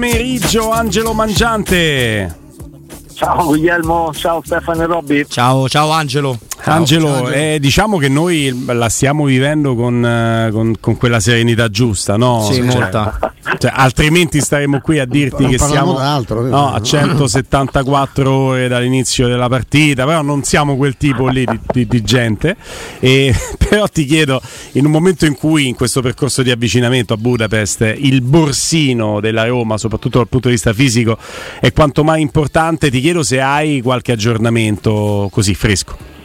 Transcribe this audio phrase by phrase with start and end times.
[0.00, 2.34] pomeriggio Angelo Mangiante.
[3.12, 5.26] Ciao Guglielmo, ciao Stefano e Robby.
[5.26, 6.38] Ciao, ciao Angelo.
[6.64, 7.28] Angelo.
[7.30, 12.48] Eh, diciamo che noi la stiamo vivendo con, eh, con, con quella serenità giusta, no?
[12.50, 13.18] Sì, molta.
[13.58, 19.48] Cioè, altrimenti staremo qui a dirti non che siamo no, a 174 ore dall'inizio della
[19.48, 22.56] partita, però non siamo quel tipo lì di, di, di gente.
[23.00, 24.40] E, però ti chiedo,
[24.72, 29.46] in un momento in cui in questo percorso di avvicinamento a Budapest il borsino della
[29.46, 31.18] Roma, soprattutto dal punto di vista fisico,
[31.60, 36.19] è quanto mai importante, ti chiedo se hai qualche aggiornamento così fresco.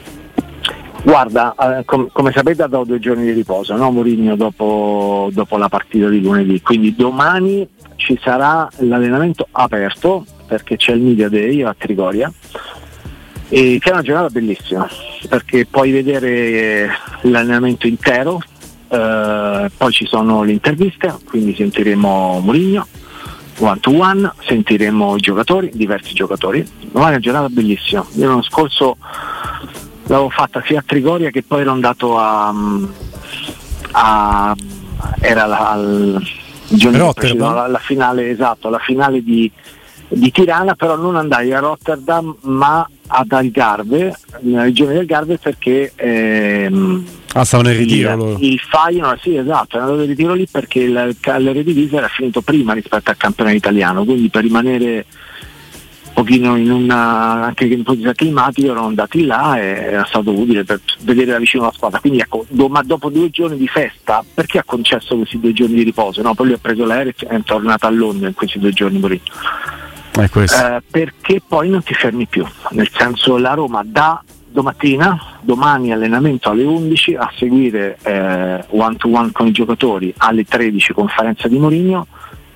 [1.05, 3.91] Guarda, eh, com- come sapete ha dato due giorni di riposo, no?
[3.91, 10.93] Mourinho dopo, dopo la partita di lunedì, quindi domani ci sarà l'allenamento aperto perché c'è
[10.93, 12.33] il Media Day a Trigoria
[13.49, 14.87] e che è una giornata bellissima
[15.29, 16.89] perché puoi vedere
[17.21, 18.41] l'allenamento intero,
[18.87, 22.87] eh, poi ci sono le interviste, quindi sentiremo Mourinho
[23.59, 26.67] one to one, sentiremo i giocatori, diversi giocatori.
[26.91, 28.05] Domani è una giornata bellissima.
[28.15, 28.97] Io l'anno scorso
[30.07, 32.53] l'avevo fatta sia a Trigoria che poi ero andato a,
[33.91, 34.55] a
[35.19, 36.21] era la, al
[36.67, 37.13] giorno
[37.53, 39.51] la, la, finale esatto, la finale di,
[40.07, 45.91] di, Tirana, però non andai a Rotterdam ma ad Algarve, nella regione del Garve perché
[45.95, 50.79] ehm, ah, stavano in ritiro il, il Feyenoord, sì esatto, erano in ritiro lì perché
[50.79, 55.05] il, Redivisa era finito prima rispetto al campionato italiano, quindi per rimanere
[56.25, 60.81] pochino in una, anche in posizione climatica erano andati là e era stato utile per
[61.01, 61.99] vedere da vicino la squadra.
[61.99, 65.75] Quindi ecco, do, ma dopo due giorni di festa, perché ha concesso questi due giorni
[65.75, 66.21] di riposo?
[66.21, 66.33] No?
[66.33, 69.23] Poi lui ha preso l'aereo e è tornato a Londra in questi due giorni Mourinho.
[70.17, 76.49] Eh, perché poi non ti fermi più, nel senso la Roma da domattina, domani allenamento
[76.49, 81.59] alle 11 a seguire eh, one to one con i giocatori alle 13 conferenza di
[81.59, 82.07] Mourinho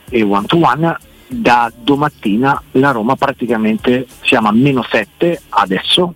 [0.10, 0.98] e one to one
[1.30, 6.16] da domattina la Roma praticamente siamo a meno 7 adesso,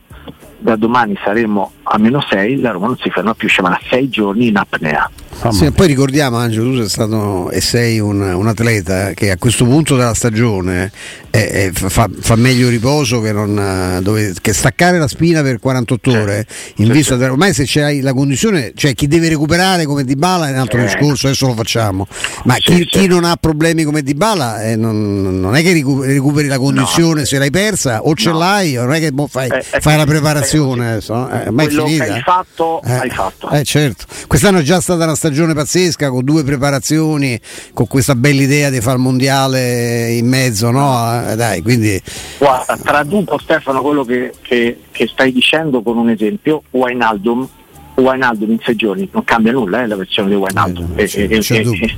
[0.57, 4.09] da domani saremo a meno 6, la Roma non si ferma più, siamo a 6
[4.09, 5.09] giorni in apnea.
[5.51, 9.65] Sì, poi ricordiamo Angelo, tu sei stato e sei un, un atleta che a questo
[9.65, 10.91] punto della stagione
[11.29, 16.09] è, è, fa, fa, meglio riposo che, non, dove, che, staccare la spina per 48
[16.11, 16.23] certo.
[16.23, 16.37] ore.
[16.37, 16.93] In certo.
[16.93, 20.51] vista de, ormai se c'hai la condizione, cioè chi deve recuperare come Di Bala è
[20.51, 20.83] un altro eh.
[20.83, 22.07] discorso, adesso lo facciamo.
[22.45, 26.47] Ma chi, chi, non ha problemi come Di Bala eh, non, non, è che recuperi
[26.47, 27.25] la condizione no.
[27.25, 28.37] se l'hai persa o ce no.
[28.37, 30.91] l'hai, non è che boh, fai, eh, fai la preparazione.
[30.91, 32.05] Adesso, eh, mai finita.
[32.05, 33.49] che hai fatto, eh, hai fatto.
[33.49, 34.05] Eh, certo.
[34.27, 37.39] Quest'anno è già stata una stagione pazzesca con due preparazioni,
[37.73, 41.29] con questa bella idea di fare il mondiale in mezzo, no?
[41.29, 42.01] Eh, dai, quindi...
[42.37, 47.47] Guarda, traduco Stefano quello che, che, che stai dicendo con un esempio, Wijnaldum,
[47.95, 51.41] Wijnaldum in sei giorni non cambia nulla eh, la versione di Wijnaldum eh, e, e,
[51.47, 51.97] e,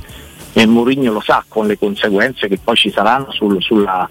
[0.52, 4.08] e, Mourinho lo sa con le conseguenze che poi ci saranno sul, sulla,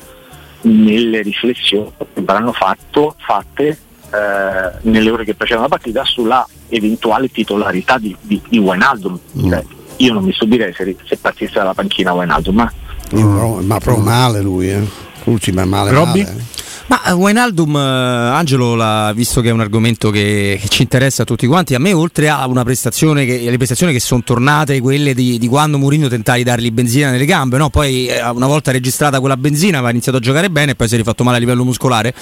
[0.61, 3.77] nelle riflessioni che verranno fatto, fatte
[4.11, 9.19] eh, nelle ore che precedevano la partita sulla eventuale titolarità di, di, di Wijnaldum.
[9.39, 9.49] Mm.
[9.49, 9.63] Cioè,
[9.97, 12.55] io non mi stupirei se, se partisse dalla panchina Wijnaldum.
[12.55, 12.71] Ma,
[13.15, 13.65] mm.
[13.65, 14.81] ma proprio male lui, eh.
[15.25, 15.91] Ultima male.
[15.91, 16.23] Robby?
[16.23, 16.43] Male.
[16.85, 16.95] Eh.
[16.95, 21.25] Ma uh, Wijnaldum, uh, Angelo, visto che è un argomento che, che, ci interessa a
[21.25, 25.13] tutti quanti, a me oltre a una prestazione che, le prestazioni che sono tornate, quelle
[25.13, 27.69] di, di quando Mourinho tentava di dargli benzina nelle gambe, no?
[27.69, 30.93] poi eh, una volta registrata quella benzina aveva iniziato a giocare bene e poi si
[30.93, 32.13] è rifatto male a livello muscolare,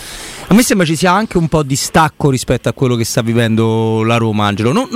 [0.47, 3.21] a me sembra ci sia anche un po' di stacco rispetto a quello che sta
[3.21, 4.71] vivendo la Roma, Angelo.
[4.71, 4.87] Non,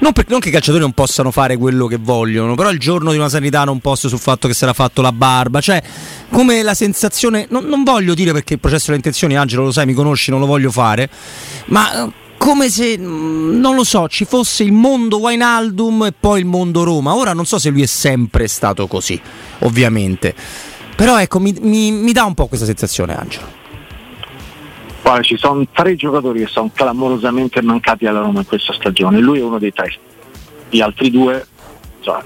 [0.00, 3.10] non, per, non che i calciatori non possano fare quello che vogliono, però il giorno
[3.10, 5.82] di una sanità non posso sul fatto che si era fatto la barba, cioè
[6.30, 9.86] come la sensazione, non, non voglio dire perché il processo delle intenzioni, Angelo, lo sai,
[9.86, 11.08] mi conosci, non lo voglio fare,
[11.66, 16.40] ma eh, come se, mm, non lo so, ci fosse il mondo Wainaldum e poi
[16.40, 17.14] il mondo Roma.
[17.14, 19.20] Ora non so se lui è sempre stato così,
[19.60, 20.34] ovviamente.
[20.96, 23.62] Però ecco, mi, mi, mi dà un po' questa sensazione, Angelo.
[25.02, 29.18] Guarda, ci sono tre giocatori che sono clamorosamente mancati alla Roma in questa stagione.
[29.18, 29.92] Lui è uno dei tre.
[30.70, 31.46] Gli altri due,
[31.98, 32.22] insomma,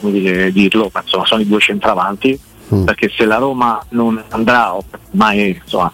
[0.00, 2.38] non dire dirlo, ma insomma, sono i due centravanti
[2.74, 2.84] mm.
[2.84, 4.74] perché se la Roma non andrà,
[5.12, 5.92] mai insomma,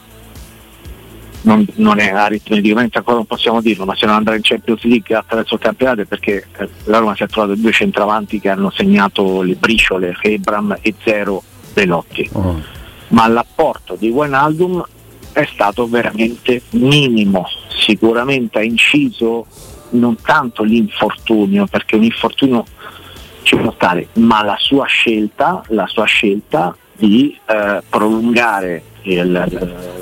[1.42, 5.14] non, non, è aritmeticamente ancora non possiamo dirlo, ma se non andrà in Champions League
[5.14, 8.70] attraverso il campionato è perché eh, la Roma si è trovato due centravanti che hanno
[8.70, 11.42] segnato le briciole, Hebram e Zero
[11.74, 12.28] Velotti.
[12.32, 12.60] Oh.
[13.08, 14.82] Ma l'apporto di Wijnaldum
[15.32, 19.46] è stato veramente minimo, sicuramente ha inciso
[19.90, 22.64] non tanto l'infortunio, perché un infortunio
[23.42, 29.32] ci può stare, ma la sua scelta, la sua scelta di eh, prolungare il,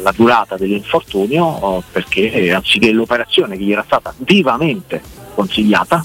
[0.03, 5.01] la durata dell'infortunio oh, perché anziché l'operazione che gli era stata vivamente
[5.35, 6.05] consigliata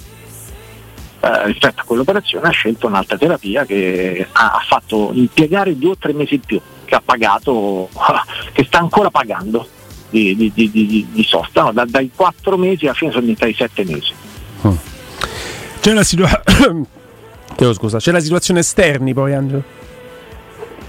[1.19, 6.13] eh, rispetto a quell'operazione ha scelto un'altra terapia che ha, fatto impiegare due o tre
[6.13, 7.89] mesi in più, che ha pagato,
[8.53, 9.67] che sta ancora pagando
[10.09, 11.71] di, di, di, di sosta, no?
[11.71, 14.13] da, dai quattro mesi alla fine sono diventati sette mesi.
[14.61, 14.77] Oh.
[15.81, 16.03] C'è, la
[17.55, 19.63] situa- scusa, c'è la situazione esterni poi Angelo?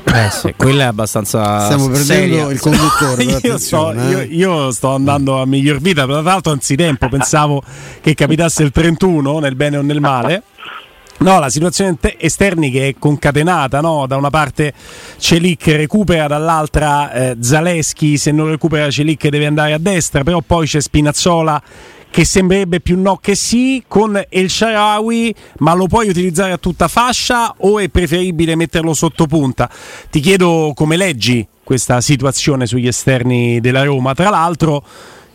[0.05, 1.65] Eh sì, quella è abbastanza.
[1.65, 2.51] Stiamo perdendo seria.
[2.51, 3.23] il conduttore.
[3.43, 4.09] io, sto, eh.
[4.09, 7.63] io, io, sto, andando a miglior vita, tra l'altro anzitempo pensavo
[8.01, 10.43] che capitasse il 31 nel bene o nel male.
[11.19, 14.07] No, la situazione esterni che è concatenata, no?
[14.07, 14.75] da una parte
[15.17, 20.67] Celic recupera, dall'altra eh, Zaleschi, se non recupera Celic deve andare a destra, però poi
[20.67, 21.63] c'è Spinazzola
[22.17, 26.89] che sembrerebbe più no che sì, con El Sharawi, ma lo puoi utilizzare a tutta
[26.89, 29.69] fascia o è preferibile metterlo sotto punta?
[30.09, 34.15] Ti chiedo come leggi questa situazione sugli esterni della Roma.
[34.15, 34.83] Tra l'altro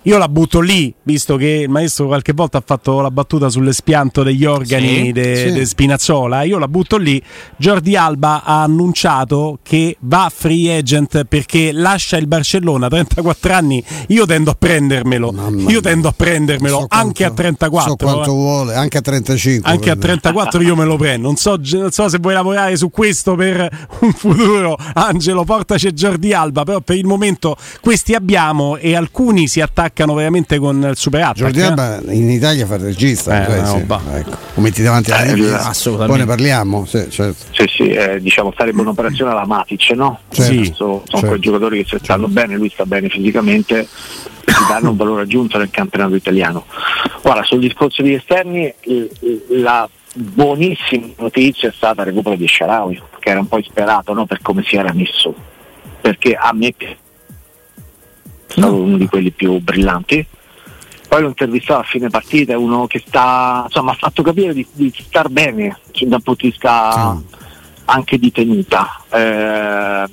[0.03, 4.23] io la butto lì, visto che il maestro qualche volta ha fatto la battuta sull'espianto
[4.23, 5.51] degli organi sì, de, sì.
[5.51, 6.41] de Spinazzola.
[6.41, 7.21] Io la butto lì.
[7.57, 13.83] Jordi Alba ha annunciato che va free agent perché lascia il Barcellona a 34 anni.
[14.07, 15.31] Io tendo a prendermelo.
[15.31, 17.89] Mamma io tendo a prendermelo so anche quanto, a 34.
[17.89, 18.33] So quanto eh.
[18.33, 19.69] vuole, anche a 35.
[19.69, 21.27] Anche a 34 io me lo prendo.
[21.27, 24.75] Non so, non so, se vuoi lavorare su questo per un futuro.
[24.95, 26.63] Angelo, portaci Jordi Alba.
[26.63, 31.21] Però per il momento questi abbiamo e alcuni si attaccano attaccano veramente con il super
[31.21, 31.37] attack.
[31.37, 32.15] Jordi Alba eh?
[32.15, 33.75] in Italia fa il regista, eh, sì.
[33.77, 34.37] ecco.
[34.53, 36.17] lo metti davanti alla eh, assolutamente.
[36.17, 36.85] Poi ne parliamo.
[36.85, 37.45] Sì, certo.
[37.51, 40.19] sì, sì eh, diciamo sarebbe un'operazione alla Matic, no?
[40.29, 40.51] Certo.
[40.51, 41.27] Sì, sono certo.
[41.27, 45.57] quei giocatori che se stanno bene, lui sta bene fisicamente, si danno un valore aggiunto
[45.57, 46.65] nel campionato italiano.
[47.21, 48.73] Guarda, sul discorso di esterni,
[49.49, 54.25] la buonissima notizia è stata il recupero di Sharawi, che era un po' isperato no?
[54.25, 55.33] per come si era messo,
[56.01, 56.73] perché a me
[58.51, 60.25] stato uno di quelli più brillanti.
[61.07, 64.65] Poi l'ho intervistato a fine partita, è uno che sta, insomma, ha fatto capire di,
[64.71, 67.35] di star bene cioè, dal punto di vista sì.
[67.85, 69.01] anche di tenuta.
[69.11, 70.09] Eh,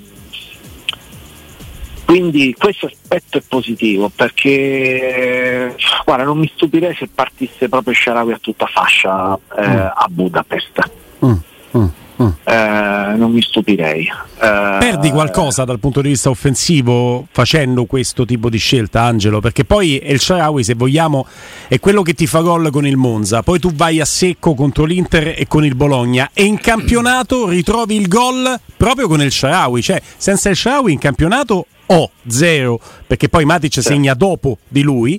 [2.04, 5.76] quindi questo aspetto è positivo perché
[6.06, 9.86] guarda, non mi stupirei se partisse proprio Sharawi a tutta fascia eh, mm.
[9.94, 10.90] a Budapest.
[11.24, 11.32] Mm.
[11.76, 11.86] Mm.
[12.22, 12.28] Mm.
[12.44, 12.77] Eh,
[13.18, 14.04] non mi stupirei.
[14.04, 19.40] Eh, Perdi qualcosa dal punto di vista offensivo facendo questo tipo di scelta, Angelo?
[19.40, 21.26] Perché poi El Sharawi, se vogliamo,
[21.68, 23.42] è quello che ti fa gol con il Monza.
[23.42, 26.30] Poi tu vai a secco contro l'Inter e con il Bologna.
[26.32, 29.82] E in campionato ritrovi il gol proprio con il Sharawi.
[29.82, 33.80] Cioè, senza il Sharawi in campionato ho oh, zero, perché poi Matic sì.
[33.80, 35.18] segna dopo di lui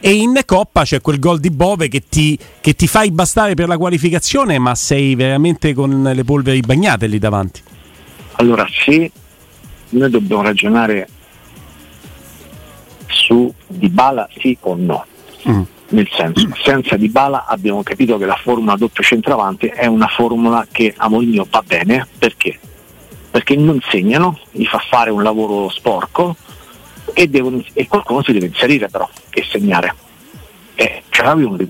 [0.00, 3.68] e in Coppa c'è quel gol di Bove che ti, che ti fai bastare per
[3.68, 7.62] la qualificazione, ma sei veramente con le polveri bagnate lì davanti.
[8.36, 9.10] Allora, se
[9.90, 11.08] noi dobbiamo ragionare
[13.06, 15.04] su Dybala sì o no.
[15.48, 15.62] Mm.
[15.90, 20.94] Nel senso, senza Dybala abbiamo capito che la formula doppio centravanti è una formula che
[20.96, 22.58] a Mourinho va bene, perché?
[23.30, 26.36] Perché non segnano, gli fa fare un lavoro sporco,
[27.14, 29.94] e, devono, e qualcuno si deve inserire però e segnare.
[30.74, 31.68] E uno di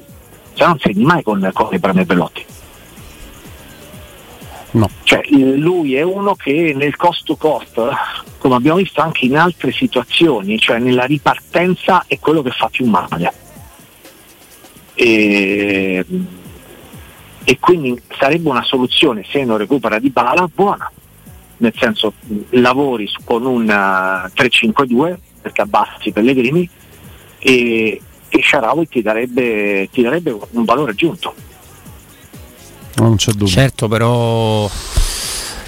[0.60, 2.44] se non segni mai con, con i Brame Bellotti.
[4.72, 4.88] No.
[5.02, 7.80] Cioè, lui è uno che nel cost to cost,
[8.38, 12.86] come abbiamo visto anche in altre situazioni, cioè nella ripartenza è quello che fa più
[12.86, 13.32] male.
[14.94, 16.04] E,
[17.42, 20.90] e quindi sarebbe una soluzione se non recupera di bala buona
[21.60, 22.14] nel senso
[22.50, 26.68] lavori con un 3-5-2 perché abbassi Pellegrini
[27.38, 31.34] e, e Sharawi ti darebbe, ti darebbe un valore aggiunto.
[32.96, 33.46] Non c'è dubbio.
[33.46, 34.68] Certo, però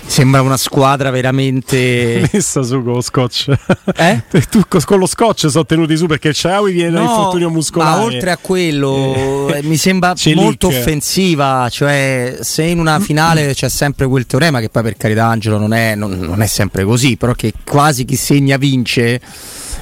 [0.05, 3.51] Sembra una squadra veramente messa su con lo scotch.
[3.97, 4.23] Eh?
[4.51, 7.99] tu con lo scotch sono tenuti su perché Ciaui viene no, dall'infortunio muscolare.
[7.99, 11.67] Ma oltre a quello, eh, mi sembra molto offensiva.
[11.71, 15.73] Cioè, se in una finale c'è sempre quel teorema, che poi per carità, Angelo non
[15.73, 19.19] è, non, non è sempre così, però che quasi chi segna vince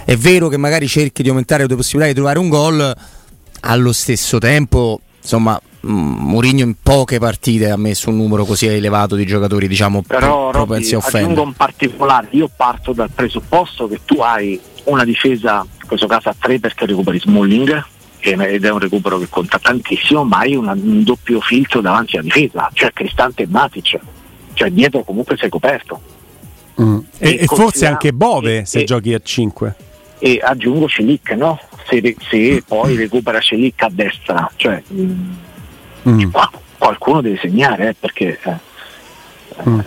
[0.05, 2.97] è vero che magari cerchi di aumentare le tue possibilità di trovare un gol,
[3.61, 9.25] allo stesso tempo, insomma, Mourinho in poche partite ha messo un numero così elevato di
[9.25, 11.41] giocatori, diciamo, però propensi a offendere.
[11.41, 16.35] un particolare, io parto dal presupposto che tu hai una difesa, in questo caso a
[16.39, 17.85] tre perché recuperi Smalling
[18.21, 22.25] ed è un recupero che conta tantissimo, ma hai una, un doppio filtro davanti alla
[22.25, 23.99] difesa, cioè Cristante e Matic,
[24.53, 26.01] cioè dietro comunque sei coperto.
[26.81, 26.99] Mm.
[27.19, 29.75] E, e forse anche Bove e, se e, giochi a 5
[30.21, 31.59] e aggiungo Celic no?
[31.89, 36.31] se, se poi recupera Celic a destra cioè, mm.
[36.79, 38.69] qualcuno deve segnare eh, perché eh.
[39.69, 39.81] Mm.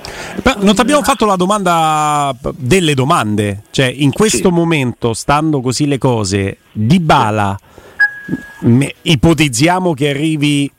[0.59, 4.53] non ti abbiamo fatto la domanda delle domande, cioè in questo sì.
[4.53, 7.57] momento, stando così le cose, di Bala,
[9.01, 10.71] ipotizziamo che arrivi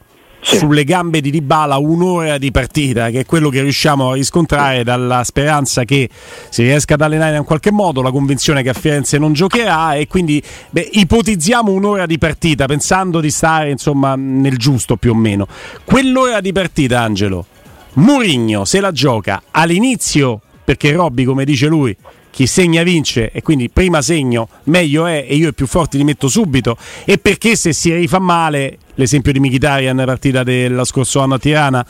[0.45, 0.59] sì.
[0.59, 5.25] sulle gambe di Dybala un'ora di partita, che è quello che riusciamo a riscontrare dalla
[5.25, 6.09] speranza che
[6.51, 10.07] si riesca ad allenare in qualche modo, la convinzione che a Firenze non giocherà e
[10.07, 15.47] quindi beh, ipotizziamo un'ora di partita pensando di stare insomma nel giusto più o meno.
[15.85, 17.47] Quell'ora di partita, Angelo,
[17.95, 21.97] Murigno se la gioca all'inizio perché Robby, come dice lui,
[22.31, 26.05] chi segna vince e quindi prima segno meglio è e io i più forti li
[26.05, 31.35] metto subito e perché se si rifà male l'esempio di Mkhitaryan partita dello scorso anno
[31.35, 31.85] a Tirana.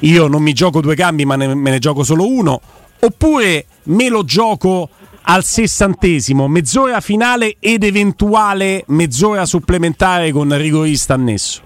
[0.00, 2.60] Io non mi gioco due cambi ma ne, me ne gioco solo uno.
[3.00, 4.88] Oppure me lo gioco
[5.22, 11.60] al sessantesimo mezz'ora finale ed eventuale mezz'ora supplementare con rigorista annesso.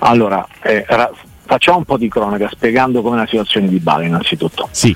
[0.00, 0.84] Allora eh,
[1.46, 4.68] facciamo un po' di cronaca spiegando come la situazione di Bale innanzitutto.
[4.70, 4.94] Sì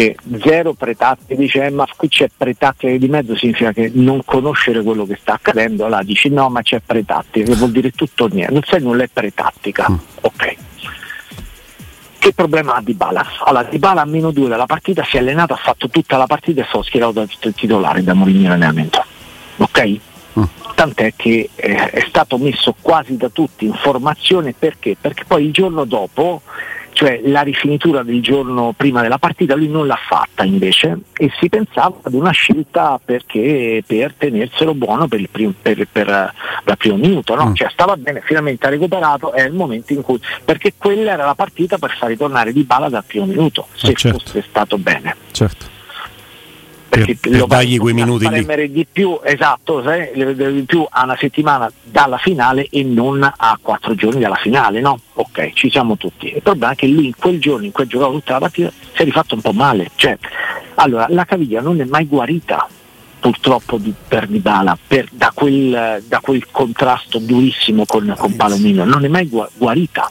[0.00, 4.82] che zero pretattiche, dice eh, ma qui c'è pretattica di mezzo significa che non conoscere
[4.82, 8.28] quello che sta accadendo, allora dici no ma c'è pretattica, che vuol dire tutto o
[8.28, 9.96] niente, non sai nulla è pretattica, mm.
[10.22, 10.56] ok.
[12.18, 13.26] Che problema ha Di Bala?
[13.44, 16.26] Allora Di Bala a meno due dalla partita si è allenato, ha fatto tutta la
[16.26, 19.04] partita e stato schierato da titolare da Mourinho in allenamento,
[19.56, 19.98] ok?
[20.38, 20.42] Mm.
[20.74, 24.96] Tant'è che eh, è stato messo quasi da tutti in formazione perché?
[24.98, 26.40] Perché poi il giorno dopo
[27.00, 31.48] cioè la rifinitura del giorno prima della partita lui non l'ha fatta invece e si
[31.48, 36.96] pensava ad una scelta perché, per tenerselo buono per il primo, per, per, per primo
[36.96, 37.48] minuto, no?
[37.48, 37.54] mm.
[37.54, 41.34] cioè stava bene, finalmente ha recuperato, è il momento in cui, perché quella era la
[41.34, 44.18] partita per far ritornare di bala dal primo minuto, se eh certo.
[44.18, 45.16] fosse stato bene.
[45.30, 45.78] Certo
[46.90, 48.70] perché per, per dargli quei minuti lì.
[48.72, 54.20] di più, esatto, di più a una settimana dalla finale e non a quattro giorni
[54.20, 54.98] dalla finale, no?
[55.14, 56.34] Ok, ci siamo tutti.
[56.34, 58.70] Il problema è che lui in quel giorno in cui ha giocato tutta la partita
[58.92, 59.90] si è rifatto un po' male.
[59.94, 60.18] Cioè,
[60.74, 62.66] allora, la caviglia non è mai guarita
[63.20, 69.04] purtroppo di, per Dybala per, da, quel, da, quel, contrasto durissimo con, con Palomino, non
[69.04, 70.10] è mai guarita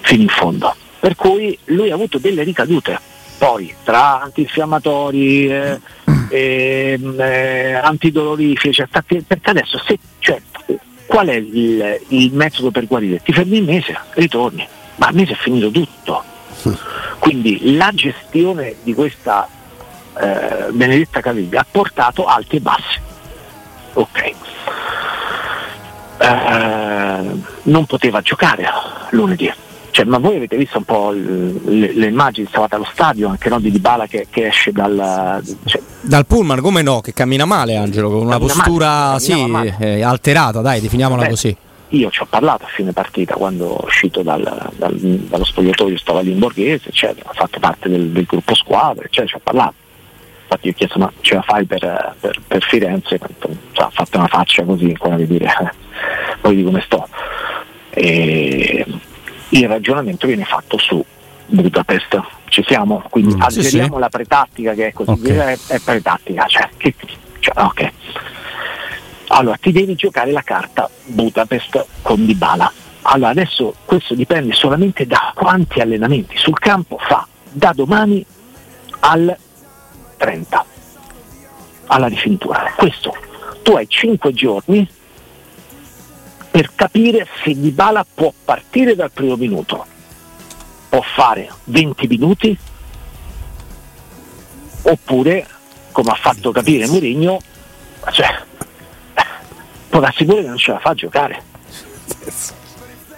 [0.00, 0.74] fino in fondo.
[0.98, 3.10] Per cui lui ha avuto delle ricadute
[3.42, 5.80] poi tra antinfiammatori, eh,
[6.30, 10.40] eh, eh, antidolorifici, cioè, perché adesso se, cioè,
[11.06, 13.20] qual è il, il, metodo per guarire?
[13.20, 16.22] Ti fermi il mese, ritorni, ma al mese è finito tutto.
[17.18, 19.48] Quindi la gestione di questa
[20.20, 23.00] eh, benedetta caviglia ha portato alti e bassi.
[23.94, 24.32] Ok.
[26.18, 28.68] Eh, non poteva giocare
[29.10, 29.52] lunedì
[29.92, 33.60] cioè, ma voi avete visto un po' le, le immagini, stavate allo stadio anche no,
[33.60, 37.02] di Dybala che, che esce dal, cioè, dal pullman, come no?
[37.02, 41.56] Che cammina male Angelo, con una postura male, sì, eh, alterata, dai, definiamola Beh, così.
[41.88, 46.22] Io ci ho parlato a fine partita quando è uscito dal, dal, dallo spogliatoio, stava
[46.22, 49.74] lì in borghese, eccetera, ha fatto parte del, del gruppo squadra, eccetera, ci ho parlato.
[50.44, 53.20] Infatti ho chiesto ma ce la fai per, per, per Firenze?
[53.74, 55.74] Ha fatto una faccia così, come dire,
[56.40, 57.06] poi di come sto.
[57.90, 58.86] E,
[59.52, 61.04] il ragionamento viene fatto su
[61.46, 62.20] Budapest.
[62.48, 63.02] Ci siamo?
[63.10, 65.54] Quindi mm, azzeriamo sì, la pretattica che è così, okay.
[65.54, 66.46] è, è pretattica.
[66.46, 66.94] Cioè, che,
[67.38, 67.92] cioè, okay.
[69.28, 72.72] Allora, ti devi giocare la carta Budapest con Dybala.
[73.02, 78.24] Allora, adesso questo dipende solamente da quanti allenamenti sul campo fa da domani
[79.00, 79.36] al
[80.16, 80.64] 30
[81.86, 82.72] alla rifinitura.
[82.76, 83.14] Questo
[83.62, 84.88] tu hai 5 giorni
[86.52, 89.86] per capire se Dybala può partire dal primo minuto,
[90.90, 92.56] può fare 20 minuti
[94.82, 95.46] oppure,
[95.92, 97.40] come ha fatto capire Mourinho,
[98.10, 98.28] cioè,
[99.88, 101.42] può darsi che non ce la fa a giocare.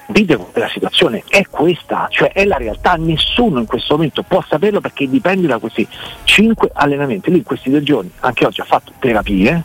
[0.06, 4.80] Dite la situazione è questa, cioè è la realtà, nessuno in questo momento può saperlo
[4.80, 5.88] perché dipende da questi
[6.22, 7.30] 5 allenamenti.
[7.30, 9.60] Lui in questi due giorni, anche oggi ha fatto terapie,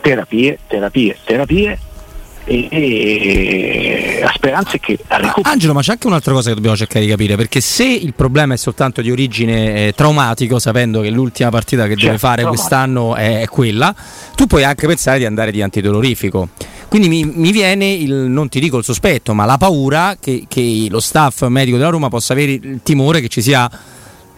[0.00, 1.78] terapie, terapie, terapie
[2.44, 5.42] e, e la speranza è che recuperi.
[5.54, 8.54] Angelo, ma c'è anche un'altra cosa che dobbiamo cercare di capire, perché se il problema
[8.54, 12.68] è soltanto di origine eh, traumatico, sapendo che l'ultima partita che certo, deve fare traumatico.
[12.68, 13.94] quest'anno è, è, quella,
[14.34, 16.48] tu puoi anche pensare di andare di antidolorifico.
[16.88, 20.86] Quindi mi, mi viene il, non ti dico il sospetto, ma la paura che, che
[20.90, 23.70] lo staff medico della Roma possa avere il timore che ci sia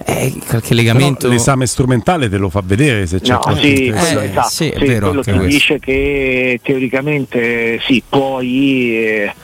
[0.06, 1.20] eh, qualche legamento.
[1.20, 4.78] Però l'esame strumentale te lo fa vedere se c'è no, sì, eh, esatto, sì, è
[4.78, 9.34] sì, vero, quello ti dice che teoricamente sì, puoi eh,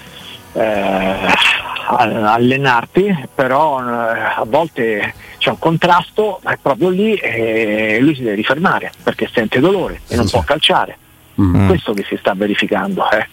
[0.52, 1.56] eh
[1.90, 8.34] allenarti, però eh, a volte c'è un contrasto, è proprio lì e lui si deve
[8.34, 10.98] rifermare perché sente dolore e non sì, può calciare.
[11.40, 11.68] Mm.
[11.68, 13.08] Questo che si sta verificando.
[13.10, 13.26] Eh.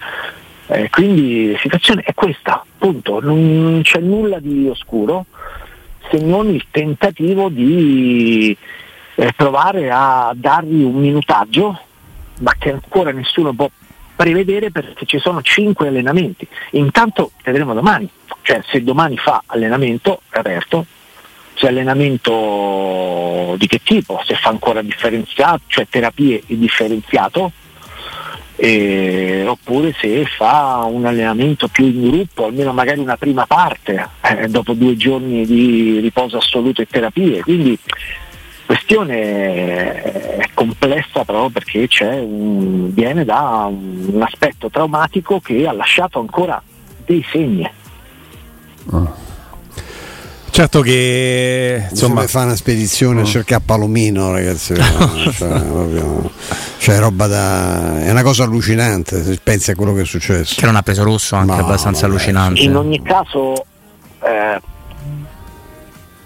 [0.67, 5.25] Eh, quindi la situazione è questa, punto, non c'è nulla di oscuro
[6.09, 8.55] se non il tentativo di
[9.15, 11.79] eh, provare a dargli un minutaggio,
[12.39, 13.69] ma che ancora nessuno può
[14.15, 16.47] prevedere perché ci sono 5 allenamenti.
[16.71, 18.09] Intanto vedremo domani,
[18.41, 20.85] cioè se domani fa allenamento aperto,
[21.53, 27.51] se allenamento di che tipo, se fa ancora differenziato, cioè terapie differenziato,
[28.57, 34.47] eh, oppure se fa un allenamento più in gruppo, almeno magari una prima parte, eh,
[34.47, 37.41] dopo due giorni di riposo assoluto e terapie.
[37.41, 37.77] Quindi
[38.65, 39.93] questione
[40.37, 41.87] è complessa proprio perché
[42.21, 46.61] un, viene da un aspetto traumatico che ha lasciato ancora
[47.05, 47.69] dei segni.
[48.91, 49.24] Oh.
[50.55, 53.25] Certo che insomma fa una spedizione a mm.
[53.25, 54.73] cercare Palomino, ragazzi.
[55.35, 56.31] cioè, proprio,
[56.77, 58.01] cioè, roba da.
[58.01, 60.55] è una cosa allucinante se pensi a quello che è successo.
[60.57, 62.61] Che non ha preso rosso anche no, abbastanza allucinante.
[62.61, 63.65] In ogni caso
[64.23, 64.61] eh,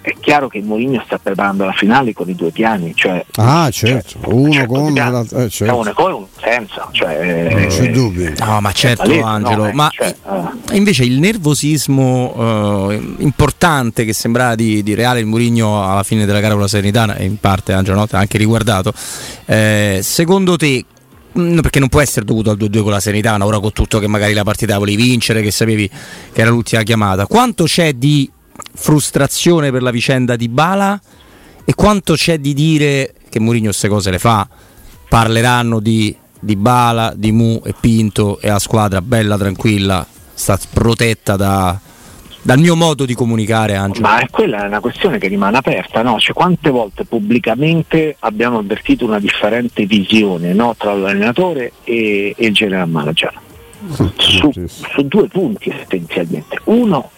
[0.10, 4.20] è chiaro che Mourinho sta preparando la finale con i due piani, cioè, ah certo,
[4.22, 5.78] cioè, uno certo, con l'altro, eh, certo.
[5.78, 8.34] uno con un senza, cioè, non c'è dubbio.
[8.39, 10.75] No, ma certo palese, Angelo, no, ma cioè, uh.
[10.75, 16.39] invece il nervosismo uh, importante che sembrava di, di Reale il Mourinho alla fine della
[16.39, 18.92] gara con la Serenità, e in parte Angelo Notte ha anche riguardato,
[19.46, 20.84] eh, secondo te
[21.38, 24.08] mm, perché non può essere dovuto al 2-2 con la Serenità, ora con tutto che
[24.08, 27.28] magari la partita volevi vincere, che sapevi che era l'ultima chiamata.
[27.28, 28.30] Quanto c'è di
[28.80, 31.00] frustrazione per la vicenda di Bala
[31.66, 34.48] e quanto c'è di dire che Mourinho queste cose le fa,
[35.08, 41.36] parleranno di, di Bala, di Mu e Pinto e la squadra bella, tranquilla, sta protetta
[41.36, 41.80] da,
[42.42, 44.08] dal mio modo di comunicare Angelo.
[44.08, 46.18] Ma quella è una questione che rimane aperta, no?
[46.20, 50.74] Cioè, quante volte pubblicamente abbiamo avvertito una differente visione no?
[50.78, 53.34] tra l'allenatore e, e il general manager?
[54.18, 56.60] Su, su, due punti essenzialmente.
[56.66, 57.12] Uno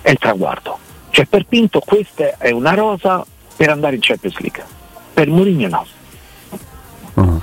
[0.00, 0.78] è il traguardo.
[1.14, 4.64] Cioè per Pinto questa è una rosa per andare in Champions League,
[5.12, 5.86] per Mourinho no.
[7.14, 7.40] Uh-huh.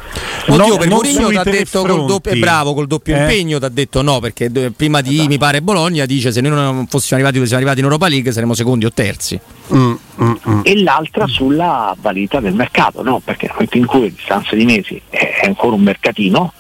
[0.48, 3.20] Oddio, no, per Mourinho ti ha detto col doppio, bravo, col doppio eh?
[3.20, 5.30] impegno ti ha detto no, perché prima di esatto.
[5.30, 8.30] mi pare Bologna dice se noi non fossimo arrivati dove siamo arrivati in Europa League
[8.34, 9.40] saremmo secondi o terzi.
[9.74, 10.62] Mm, mm, mm.
[10.64, 13.22] E l'altra sulla validità del mercato, no?
[13.24, 16.52] Perché nel momento in cui a distanza di mesi è ancora un mercatino,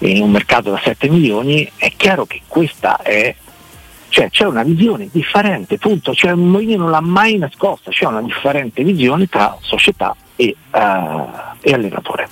[0.00, 3.34] in un mercato da 7 milioni, è chiaro che questa è
[4.08, 6.14] cioè c'è una visione differente, punto.
[6.14, 10.78] Cioè, Mourinho non l'ha mai nascosta, c'è una differente visione tra società e, uh,
[11.60, 12.28] e allenatore.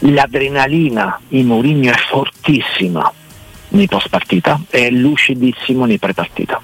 [0.00, 3.12] L'adrenalina in Mourinho è fortissima
[3.70, 6.60] nei post partita, è lucidissimo nei pre partita.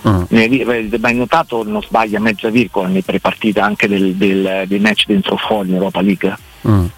[0.00, 0.26] Uh-huh.
[0.30, 5.36] Hai notato, non sbaglia mezza virgola nei pre partita anche del, del, dei match dentro
[5.36, 6.36] fuori in Europa League?
[6.62, 6.90] Uh-huh.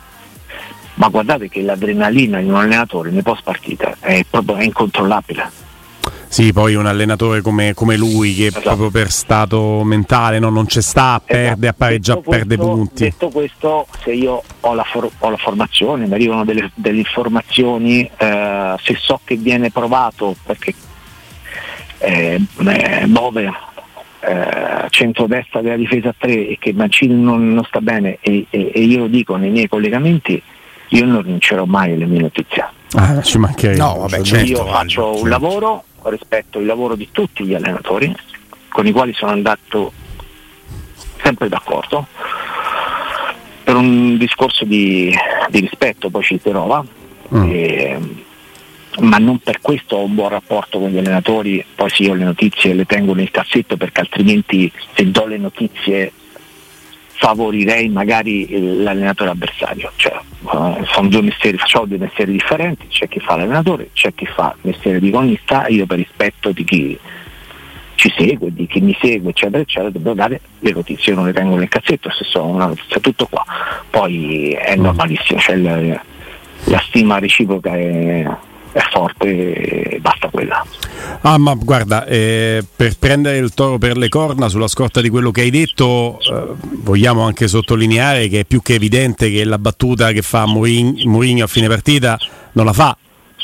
[0.94, 5.68] Ma guardate che l'adrenalina in un allenatore nei post partita è proprio è incontrollabile
[6.30, 8.62] sì, poi un allenatore come, come lui che esatto.
[8.62, 11.66] proprio per stato mentale no, non c'è sta, perde, esatto.
[11.66, 13.02] appareggia, detto perde questo, punti.
[13.02, 18.08] Detto questo, se io ho la, for- ho la formazione, mi arrivano delle, delle informazioni,
[18.16, 20.72] eh, se so che viene provato perché
[21.98, 23.52] eh, eh, Bove
[24.20, 28.80] eh, centrodestra della difesa 3 e che Mancini non, non sta bene e, e, e,
[28.82, 30.40] io lo dico nei miei collegamenti,
[30.90, 32.64] io non rincerò mai le mie notizie.
[32.92, 33.78] Ah, ci mancherebbe.
[33.78, 35.28] No, vabbè, certo, io faccio un certo.
[35.28, 38.14] lavoro rispetto il lavoro di tutti gli allenatori
[38.68, 39.92] con i quali sono andato
[41.22, 42.06] sempre d'accordo
[43.62, 45.14] per un discorso di,
[45.48, 46.84] di rispetto poi ci trova
[47.34, 47.50] mm.
[47.50, 47.98] e,
[49.00, 52.24] ma non per questo ho un buon rapporto con gli allenatori poi sì io le
[52.24, 56.12] notizie le tengo nel cassetto perché altrimenti se do le notizie
[57.20, 59.92] favorirei magari l'allenatore avversario.
[59.94, 64.24] Cioè, uh, sono due mestieri, facciamo due mestieri differenti, c'è chi fa l'allenatore, c'è chi
[64.24, 66.98] fa il mestiere di cronista, io per rispetto di chi
[67.96, 71.34] ci segue, di chi mi segue, eccetera, eccetera, devo dare le notizie, io non le
[71.34, 73.44] tengo nel cazzetto, se sono una notizia tutto qua.
[73.90, 74.80] Poi è mm.
[74.80, 76.02] normalissimo, cioè la,
[76.64, 78.26] la stima reciproca è,
[78.72, 80.64] è forte e basta quella.
[81.22, 85.30] Ah, ma guarda, eh, per prendere il toro per le corna sulla scorta di quello
[85.30, 90.12] che hai detto, eh, vogliamo anche sottolineare che è più che evidente che la battuta
[90.12, 92.18] che fa Mourinho a fine partita
[92.52, 92.96] non la fa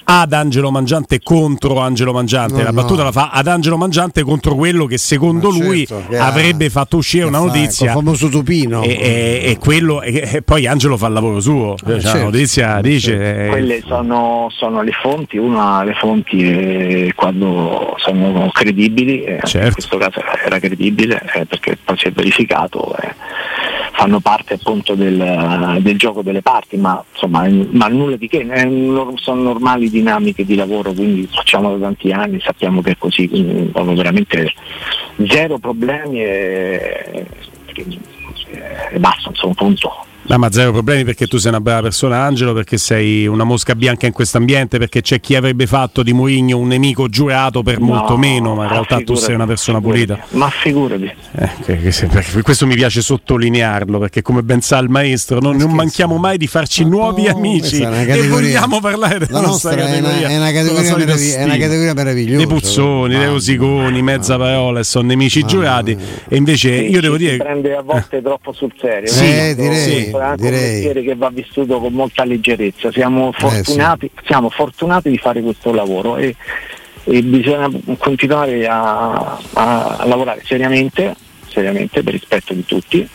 [0.09, 2.59] ad Angelo Mangiante contro Angelo Mangiante.
[2.59, 3.05] No, la battuta no.
[3.05, 7.25] la fa ad Angelo Mangiante contro quello che secondo Ma lui certo, avrebbe fatto uscire
[7.25, 7.87] una notizia.
[7.87, 8.83] Il famoso Tupino.
[8.83, 11.75] E, e, e, quello, e, poi Angelo fa il lavoro suo.
[11.77, 12.19] Cioè, certo.
[12.19, 13.17] La notizia dice.
[13.17, 13.43] Certo.
[13.43, 15.39] Eh, Quelle sono, sono, le fonti.
[15.39, 19.67] Una le fonti eh, quando sono credibili, eh, certo.
[19.67, 23.15] in questo caso era credibile eh, perché poi si è verificato eh,
[23.97, 28.45] fanno parte appunto del, del, gioco delle parti, ma insomma ma nulla di che,
[29.15, 33.71] sono normali dinamiche di lavoro, quindi facciamo da tanti anni, sappiamo che è così, quindi
[33.73, 34.53] ho veramente
[35.27, 37.27] zero problemi e,
[38.93, 40.05] e basta, insomma, punto.
[40.29, 43.77] No, ma zero problemi perché tu sei una brava persona, Angelo, perché sei una mosca
[43.77, 47.79] bianca in questo ambiente, perché c'è chi avrebbe fatto di Mourinho un nemico giurato per
[47.79, 50.05] no, molto meno, ma in realtà tu sei una persona figurati.
[50.07, 50.27] pulita.
[50.31, 51.13] Ma figurati.
[51.33, 55.71] Eh, che, che, questo mi piace sottolinearlo, perché come ben sa il maestro, non, non
[55.71, 59.87] manchiamo mai di farci ma nuovi no, amici e vogliamo parlare della la nostra, nostra
[59.87, 60.29] categoria.
[60.29, 62.37] È una, è una categoria, meravigli- è una categoria meravigliosa.
[62.37, 65.97] Dei puzzoni, dei rosiconi, mezza parola, sono nemici giurati.
[66.29, 67.33] E invece io devo dire...
[67.33, 69.09] Si prende a volte troppo sul serio.
[69.09, 70.75] Sì, eh, direi.
[70.77, 72.91] Sì, direi che va vissuto con molta leggerezza.
[72.93, 74.27] Siamo fortunati, eh, sì.
[74.27, 76.35] siamo fortunati di fare questo lavoro e,
[77.05, 81.15] e bisogna continuare a, a, a, lavorare seriamente,
[81.49, 83.09] seriamente per rispetto di tutti,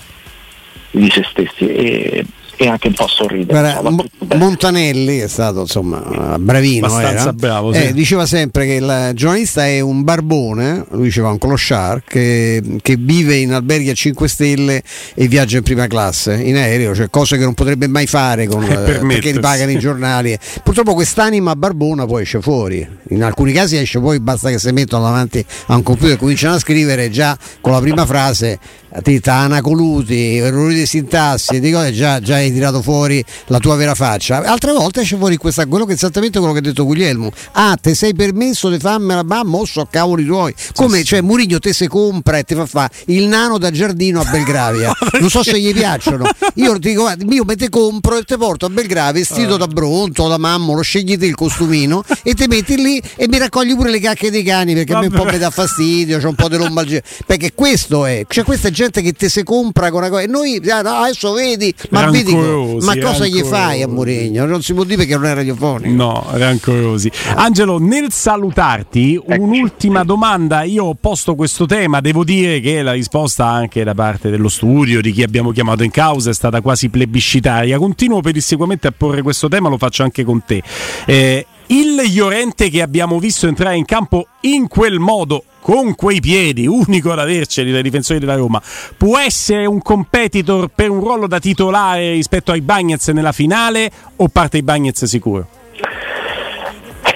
[0.91, 2.25] di se stessi e
[2.61, 3.79] e anche un po' sorridere.
[3.81, 7.33] Guarda, Montanelli è stato insomma bravino, abbastanza era.
[7.33, 7.73] bravo.
[7.73, 7.85] Sì.
[7.85, 12.97] Eh, diceva sempre che il giornalista è un barbone, lui diceva un clochard, che, che,
[12.99, 14.83] vive in alberghi a 5 stelle
[15.15, 18.63] e viaggia in prima classe in aereo, cioè cose che non potrebbe mai fare con,
[18.63, 20.37] eh, perché li pagano i giornali.
[20.63, 25.05] Purtroppo quest'anima barbona poi esce fuori, in alcuni casi esce fuori, basta che si mettono
[25.05, 28.59] davanti a un computer e cominciano a scrivere già con la prima frase
[29.01, 33.95] Tita, anacoluti, errori di sintassi, di cose, già, già, hai tirato fuori la tua vera
[33.95, 34.43] faccia.
[34.43, 37.31] Altre volte esce fuori questa, quello che è esattamente quello che ha detto Guglielmo.
[37.53, 40.53] Ah, te sei permesso di farmela, ma mosso a cavoli tuoi.
[40.75, 44.21] Come, sì, cioè, Murigno te si compra e ti fa fare il nano da giardino
[44.21, 44.93] a Belgravia.
[45.19, 46.29] non so se gli piacciono.
[46.55, 49.57] Io ti dico, guarda, io me te compro e te porto a Belgravia vestito uh.
[49.57, 53.37] da bronzo, da mammo, lo scegli te il costumino e ti metti lì e mi
[53.37, 55.05] raccogli pure le cacche dei cani perché Vabbè.
[55.05, 57.01] a me un po' mi dà fastidio, c'è un po' di lombalgia.
[57.25, 60.27] Perché questo è, cioè questa è gente che te si compra con una cosa e
[60.27, 64.45] noi ah, no, adesso vedi ma vedi ma cosa gli fai a Mourinho?
[64.45, 65.93] Non si può dire perché non è radiofonico.
[65.93, 70.63] No rancorosi Angelo nel salutarti un'ultima domanda.
[70.63, 72.01] Io ho posto questo tema.
[72.01, 75.91] Devo dire che la risposta anche da parte dello studio di chi abbiamo chiamato in
[75.91, 77.77] causa è stata quasi plebiscitaria.
[77.77, 80.61] Continuo pedissequamente a porre questo tema lo faccio anche con te.
[81.05, 86.67] Eh, il Llorente che abbiamo visto entrare in campo in quel modo con quei piedi,
[86.67, 88.61] unico ad averceli dai difensori della Roma,
[88.97, 94.27] può essere un competitor per un ruolo da titolare rispetto ai Bagnets nella finale o
[94.27, 95.47] parte i Bagnets sicuro?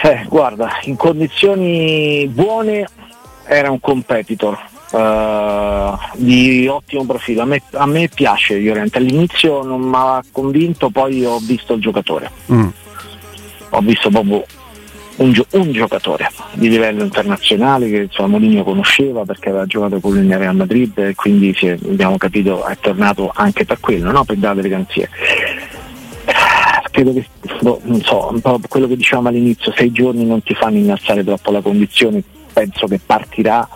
[0.02, 2.88] Eh, guarda, in condizioni buone
[3.48, 4.58] era un competitor
[4.92, 7.42] uh, di ottimo profilo.
[7.42, 11.82] A me, a me piace Llorente, all'inizio non mi ha convinto, poi ho visto il
[11.82, 12.32] giocatore.
[12.52, 12.68] Mm.
[13.70, 14.46] Ho visto proprio
[15.18, 20.14] un, gio- un, giocatore di livello internazionale che insomma, Mourinho conosceva perché aveva giocato con
[20.14, 24.24] lui in Real Madrid e quindi è, abbiamo capito è tornato anche per quello, no?
[24.24, 25.10] per dare le garanzie.
[26.92, 27.26] Credo che
[27.60, 28.34] boh, non so,
[28.70, 32.24] quello che dicevamo all'inizio, sei giorni non ti fanno innalzare troppo la condizione,
[32.54, 33.68] penso che partirà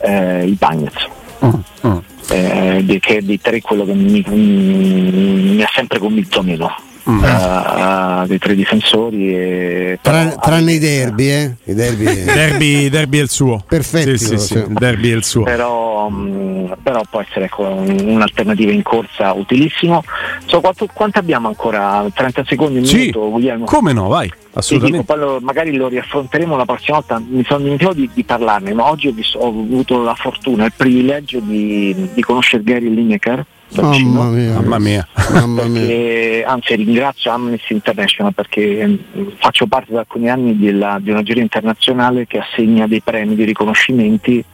[0.00, 1.08] eh, il Bagnets.
[1.44, 1.50] Mm,
[1.86, 1.98] mm.
[2.30, 6.74] Eh, che è dei tre quello che mi, mi, mi ha sempre convinto meno
[7.08, 7.22] mm.
[7.22, 9.34] uh, dei tre difensori.
[9.34, 11.54] E, Tra, però, tranne i derby, eh?
[11.64, 13.62] I derby, derby, derby è il suo.
[13.66, 14.16] Perfetto.
[14.16, 15.42] Sì, sì, sì, derby è il suo.
[15.42, 20.02] Però, um, però può essere ecco, un'alternativa in corsa utilissimo.
[20.46, 22.04] So, quanto, quanto, abbiamo ancora?
[22.12, 22.96] 30 secondi, un sì.
[22.96, 23.64] minuto, Guglielmo?
[23.64, 24.32] Come no, vai.
[24.54, 25.00] Assolutamente.
[25.00, 28.88] Dico, lo, magari lo riaffronteremo la prossima volta, mi sono dimenticato di, di parlarne, ma
[28.88, 33.44] oggi ho, visto, ho, avuto la fortuna, il privilegio di, di conoscere Gary Lineker
[33.82, 34.52] Mamma mia.
[34.52, 35.08] Mamma mia.
[35.32, 35.80] Mamma mia.
[35.80, 41.22] Perché, anzi ringrazio Amnesty International perché mm, faccio parte da alcuni anni della, di una
[41.22, 44.44] giuria internazionale che assegna dei premi di riconoscimenti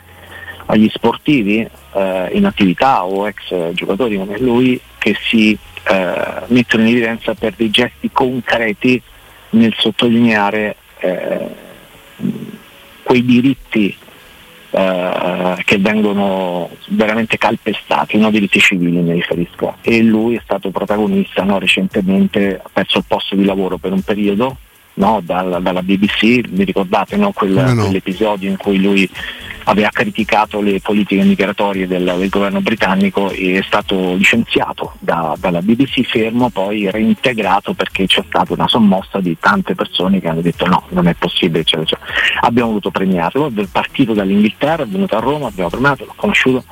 [0.67, 6.91] agli sportivi eh, in attività o ex giocatori come lui che si eh, mettono in
[6.91, 9.03] evidenza per dei gesti concreti
[9.51, 11.49] nel sottolineare eh,
[13.03, 13.97] quei diritti
[14.71, 18.31] eh, che vengono veramente calpestati, no?
[18.31, 19.77] diritti civili mi riferisco.
[19.83, 21.59] E lui è stato protagonista no?
[21.59, 24.57] recentemente, ha perso il posto di lavoro per un periodo
[25.01, 25.21] no?
[25.25, 27.83] dalla, dalla, BBC, vi ricordate Quel, no.
[27.83, 29.11] quell'episodio in cui lui
[29.65, 35.61] aveva criticato le politiche migratorie del, del, governo britannico e è stato licenziato da, dalla
[35.63, 40.67] BBC fermo, poi reintegrato perché c'è stata una sommossa di tante persone che hanno detto
[40.67, 42.13] no, non è possibile, eccetera, eccetera.
[42.41, 46.65] abbiamo voluto premiarlo, è partito dall'Inghilterra, è venuto a Roma, abbiamo premiato, l'ho conosciuto,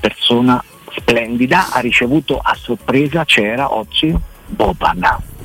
[0.00, 0.62] persona
[0.96, 4.14] splendida, ha ricevuto a sorpresa, c'era oggi
[4.46, 5.00] Boban,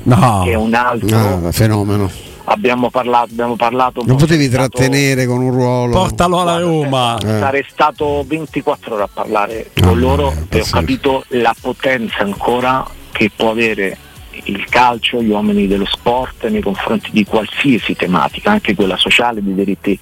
[0.06, 0.42] no.
[0.44, 1.18] che è un altro.
[1.18, 2.10] No, fenomeno.
[2.48, 5.94] Abbiamo parlato, abbiamo parlato non potevi trattenere con un ruolo.
[5.94, 7.18] Portalo alla Roma.
[7.18, 7.40] eh.
[7.40, 12.86] sarei stato 24 ore a parlare no, con loro e ho capito la potenza ancora
[13.12, 13.98] che può avere
[14.44, 19.56] il calcio, gli uomini dello sport nei confronti di qualsiasi tematica, anche quella sociale, dei
[19.56, 20.00] diritti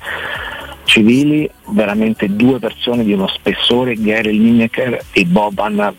[0.85, 5.93] civili, veramente due persone di uno spessore, Gary Lineker e Boban,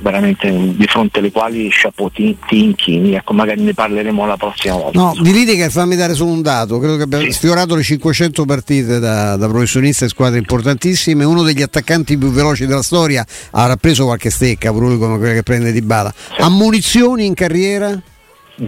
[0.00, 4.98] veramente di fronte alle quali chapeau tinchini, ecco magari ne parleremo la prossima volta.
[4.98, 7.32] No, di Lineker fammi dare solo un dato, credo che abbia sì.
[7.32, 12.66] sfiorato le 500 partite da, da professionista e squadre importantissime, uno degli attaccanti più veloci
[12.66, 16.12] della storia, avrà preso qualche stecca, pure lui come quella che prende di bala.
[16.14, 16.40] Sì.
[16.40, 18.00] Ammunizioni in carriera?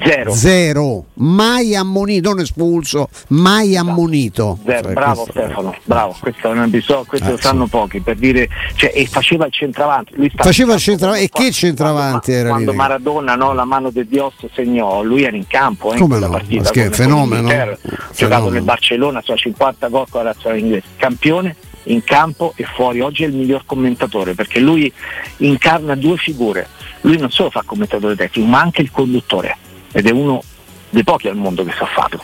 [0.02, 0.32] Zero.
[0.32, 1.04] Zero.
[1.14, 3.88] Mai ammonito, non espulso, mai esatto.
[3.88, 4.58] ammonito.
[4.64, 4.82] Zero.
[4.82, 5.40] Cioè, bravo questo...
[5.40, 7.70] Stefano, bravo, questo è un episodio, questo ah, lo sanno sì.
[7.70, 10.14] pochi, per dire, cioè, e faceva il centravanti.
[10.16, 12.48] Lui faceva il centravanti, e che centravanti quando, era?
[12.48, 12.76] Quando lì?
[12.76, 16.30] Maradona, no, la mano del Dios segnò, lui era in campo eh, Come in no?
[16.30, 16.70] partita.
[16.70, 17.76] Che fenomeno.
[18.14, 23.00] Giocato nel Barcellona, cioè 50 gol con la nazionale inglese, campione in campo e fuori.
[23.00, 24.92] Oggi è il miglior commentatore perché lui
[25.38, 26.66] incarna due figure.
[27.02, 29.58] Lui non solo fa commentatore tecnico, ma anche il conduttore
[29.96, 30.42] ed è uno
[30.90, 32.22] dei pochi al mondo che sa farlo.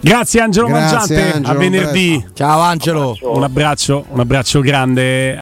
[0.00, 2.26] Grazie Angelo Grazie, Mangiante, Angelo, a venerdì.
[2.34, 3.16] Ciao Angelo.
[3.20, 5.36] Un abbraccio, un abbraccio grande.